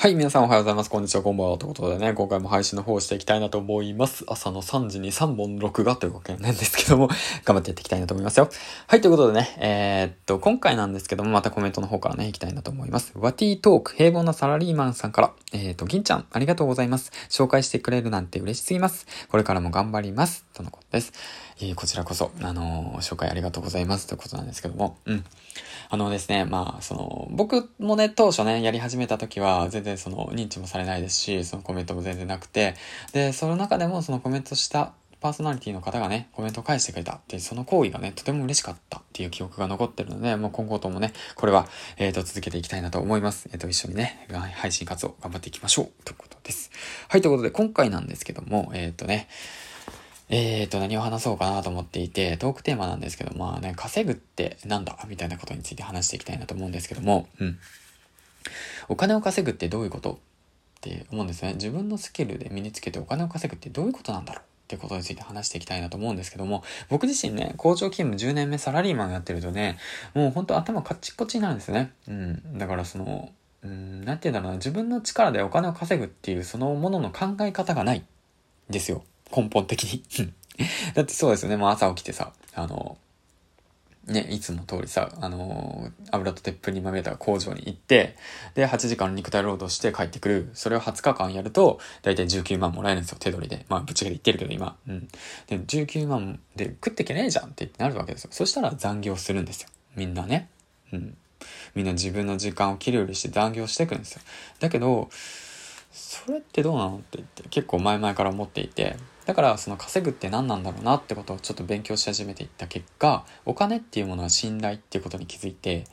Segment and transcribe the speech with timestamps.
[0.00, 0.90] はい、皆さんおはようございます。
[0.90, 1.58] こんにちは、こんばんは。
[1.58, 4.24] ということでね、今回も配信の方をしていきたいなと思います。
[4.28, 7.08] 朝の3時に3本録画というわけなんですけども、
[7.44, 8.48] 頑張ってやっていきたいなと思いますよ。
[8.86, 13.12] はい、ということでね、えー、っと、今回なんですけども、またコメントの方からね、いきたいなと思います。
[13.16, 17.10] ワティートーク、平凡なサラリーマンさんから、えー、っと、銀ちゃん、ありがとうございます。
[17.28, 19.04] 紹介してくれるなんて嬉しすぎます。
[19.28, 20.44] これからも頑張ります。
[20.54, 21.12] とのことです。
[21.60, 24.06] えー、こちらこそ、あのー、紹介ありがとうございます。
[24.06, 25.24] ということなんですけども、うん。
[25.90, 32.74] あのですね、まあ、その、僕もね、当初ね、やり始めた時は、全然その、認知もされないですし、そのコメントも全然なくて、
[33.12, 41.66] で、その中でもそのコメントしたパーソナリティの方がね、コメントを返してくれたっていう、その行為がね、とても嬉しかったっていう記憶が残ってるので、もう今後ともね、これは、
[41.96, 43.48] えっ、ー、と、続けていきたいなと思います。
[43.50, 46.70] えっ、ー、と、一緒にね、配信活動頑張っていきましょうということです。
[47.08, 49.28] はい、ということで、今回なんですけども、えっ、ー、とね、
[50.30, 54.98] えーと、何を話そうかなと思っていて、トークテーマなんですけど、まあね、稼ぐってなんだ？
[55.08, 57.58] みたいなことについて話していきたいなと思うんですけども、うん。
[58.88, 60.12] お金を稼ぐってどういうこと？
[60.12, 60.16] っ
[60.80, 61.54] て思うんですね。
[61.54, 64.42] 自分のスキルで身につけてお金を稼ぐってどういうことなんだろう？
[64.42, 69.78] ってことについて話していきたいなと思うんですけども、僕自身ね、工場勤務10年目サラリーマンやってるとね、
[70.12, 71.92] もうほんと頭カッチコチになるんですね。
[72.06, 72.58] うん。
[72.58, 78.04] だからその、うん、なて言うんだろうな、自分の力でお金を稼ぐっていうそのものの考え方がない
[78.68, 79.04] ですよ。
[79.34, 80.32] 根本的に。
[80.94, 81.56] だってそうですよね。
[81.56, 82.98] もう朝起きてさ、あの、
[84.08, 88.16] ね、いつも通りさ、あの、油と鉄粉にまみれた工場に行って、
[88.54, 90.50] で、8時間肉体労働して帰ってくる。
[90.54, 93.66] それを20日間やると、だいたい19万もらえるんですよ、手取りで。
[93.68, 94.76] まあ、ぶっちゃけで言ってるけど、今。
[94.88, 95.08] うん。
[95.46, 98.30] で、19万で食ってけねえじゃんってなるわけですよ。
[98.32, 99.68] そしたら残業するんですよ。
[99.94, 100.48] みんなね。
[100.92, 101.16] うん。
[101.74, 104.22] みんな自分の時間を切り売りして残業していくんですよ。
[104.58, 105.10] だけど、
[105.98, 108.96] それってどうなのって言って結構前々から思っていて、
[109.26, 115.84] だからその稼ぐって何なんだろうなってことをちょっと勉強し始めていった結果、お金っていうものは信頼っていうことに気づいて、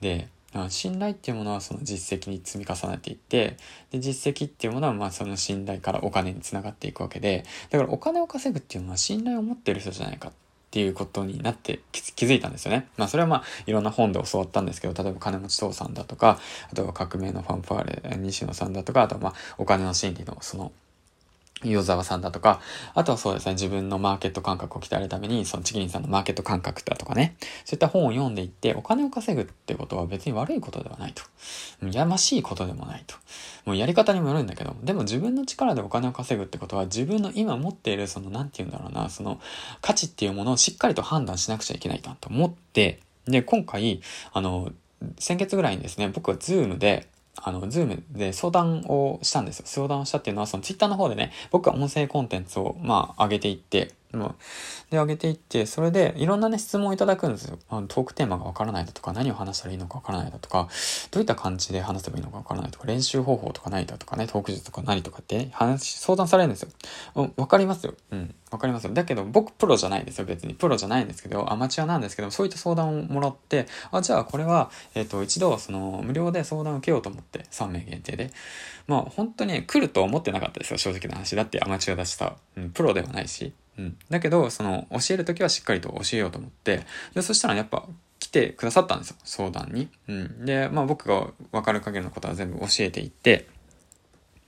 [0.00, 0.28] で、
[0.68, 3.56] 信頼っていうものはその実績に積み重ねていって、
[3.90, 10.32] で、実績っていうものはまあその信頼からお金につながっていくわけで、だからお金を稼ぐっていうのは信頼を持ってる人じゃないかっ
[10.72, 12.88] っていうことになって気づいたんですよね。
[12.96, 16.38] まあそれはまあいろんな本で教わったんですけど、例えば金持ち父さんだとか、
[16.70, 20.72] あとは革命のファンファーレ、西野さんだとか、あとはまあお金の心理のその
[21.64, 22.60] 与沢さんだとか、
[22.94, 31.22] あとはそうですね、自分のマーケット感覚を鍛えるために、そのチキリンさんのマーケット感覚だとかね、そういった本を読んでいって、お金を稼ぐってことは別に悪いことではないと。
[31.90, 33.16] やましいことでもないと。
[33.64, 39.40] もうやり方にもよるんだけど、でも自分の力でお金を稼ぐってことは、自分の今持っている、その、なんて言うんだろうな、その、
[39.80, 44.00] 価値っていうものをしっかりと判断しなくちゃいけないかと思って、で、今回、
[44.32, 44.72] あの、
[45.18, 49.66] 先月ぐらいにですね、僕はズームで、あの、ズームで相談をしたんですよ。
[49.66, 53.92] 相談をしたっていうのは、そのツイッターの方でね、僕は音声コンテンツを、まあ、上げていって、
[54.90, 57.58] で、上げていって、それでいろんなね、質問をいただくんですよ。
[57.68, 60.68] あのトークテーマがわからないだとか、何を話したらいいのかわからないだとか、
[61.10, 66.68] どういった感じで話せばいいのかわからないとか、練習方法とかないだとかね、トーク術とか何とかって、話、相談されるんですよ。
[67.36, 67.94] わかりますよ。
[68.10, 68.34] うん。
[68.50, 68.92] わかりますよ。
[68.92, 70.54] だけど、僕プロじゃないですよ、別に。
[70.54, 78.30] プロじゃないんですけど、アマチュアなんですけど、そういった相談をもらって、あ、じゃあこれは、えっ、ー、と、一度、その、無料で相談を受けようと思って、3名限定で。
[78.86, 81.34] まあ、本当に来ると思ってなかったですよ、正直な話。
[81.36, 83.54] だってアマチュアだしさ、うん、プロではないし。
[83.78, 83.98] うん。
[84.10, 86.84] だけど、その、教える時はしっかりと教えようと思って、
[87.14, 87.86] で、そしたら、やっぱ、
[88.18, 89.88] 来てくださったんですよ、相談に。
[90.08, 90.44] うん。
[90.44, 93.48] で、まあ僕が分かる限りのことは全部教えていって、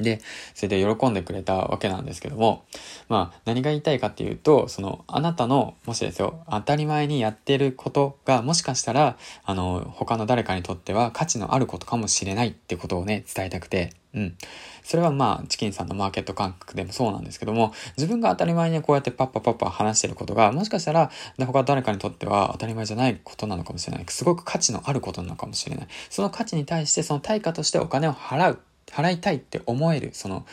[0.00, 0.20] で、
[0.54, 2.64] それで喜んでくれたわけなんですけども、
[3.08, 14.36] まあ何が言いたいかっていうと、そのあなたの、もしですよ、当たり前にやってることがもしかしたら、あの、他の誰かにとっては価値のあることかもしれないってことをね、伝えたくて、うん。
[14.82, 24.06] それはまあ、チキンさんのマーケット感覚でもそうなんですけども、自分が当たり前にこうやってパッパパッパ話してることが、もしかしたら、他誰かにとっては当たり前じゃないことなのかもしれない。
[24.08, 25.88] すごく価値のあることなのかもしれない。
[26.08, 28.58] その価値に対して、その対価としてお金を払う
[28.92, 30.46] 払いたいって思える、その、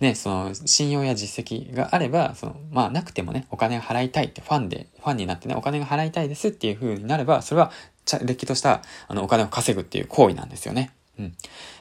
[0.00, 7.70] ね、その、信用や実績があれば、その、まあ、なくてもね、お金を払いたいってファンで、ファンになってね、お金が払いたいですっていう風になれば、それは、
[8.04, 10.92] ちゃ、れっきとした、あの、お金を稼ぐっていう行為なんですよね。
[11.18, 11.34] うん。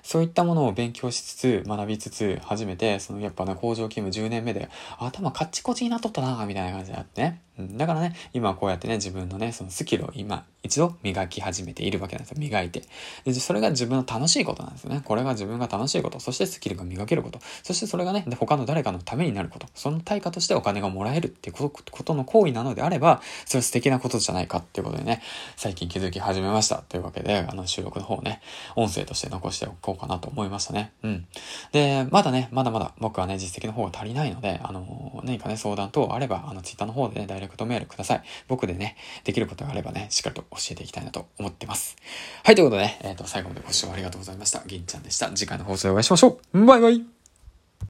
[0.04, 4.70] そういったものを勉強しつつ、学びつつ、初めて、そのやっぱね、工場勤務10年目で、
[5.00, 7.42] 頭カッチコチになっとったなみたいな感じであってね。
[7.62, 7.78] うん。
[7.78, 12.38] だからね、今こうやってね、自分のね、そのスキルを今、一度磨き始めているわけなんですよ。
[12.40, 12.84] 磨いて。
[13.26, 15.02] で、それが自分の楽しいことなんですよね。
[15.04, 16.20] これが自分が楽しいこと。
[16.20, 17.40] そしてスキルが磨けること。
[17.64, 19.68] そしてそれがね、他の誰かのためになること。
[19.74, 21.72] その対価としてお金がもらえるっていうこ
[22.04, 25.22] との行為なのであれば、それは素敵なことじゃないかっていうことでね、
[25.56, 26.84] 最近気づき始めました。
[26.88, 28.42] というわけで、あの収録の方をね、
[28.76, 30.92] 音声として残しておこうかなと思いましたね。
[31.04, 31.26] うん。
[31.72, 38.24] で、まだね、まだまだ僕はね、実績の方が足りないので、あの、何かね、相談等あれば、あの、ツイッターの方でね、ダイレクトとメールください。
[38.48, 41.96] 僕でね、できることがあればね、しっかりと教えていきたいなと思ってます。
[42.44, 44.64] はい、ということでね、えっ、ー、と、最後までご視聴ありがとうございました。
[44.66, 45.30] 銀ちゃんでした。
[45.34, 47.21] 次回の放送でお会いしましょうバイバイ